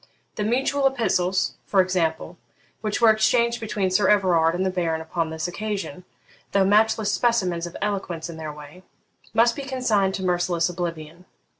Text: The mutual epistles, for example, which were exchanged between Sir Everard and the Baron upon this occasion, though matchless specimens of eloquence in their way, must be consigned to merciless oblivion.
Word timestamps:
The 0.33 0.43
mutual 0.43 0.87
epistles, 0.87 1.53
for 1.67 1.79
example, 1.79 2.39
which 2.81 2.99
were 2.99 3.11
exchanged 3.11 3.59
between 3.59 3.91
Sir 3.91 4.09
Everard 4.09 4.55
and 4.55 4.65
the 4.65 4.71
Baron 4.71 4.99
upon 4.99 5.29
this 5.29 5.47
occasion, 5.47 6.05
though 6.53 6.65
matchless 6.65 7.11
specimens 7.11 7.67
of 7.67 7.77
eloquence 7.83 8.27
in 8.27 8.37
their 8.37 8.51
way, 8.51 8.81
must 9.35 9.55
be 9.55 9.61
consigned 9.61 10.15
to 10.15 10.23
merciless 10.23 10.67
oblivion. 10.69 11.25